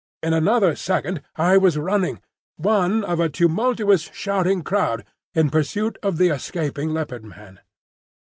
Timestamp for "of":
3.03-3.19, 6.01-6.17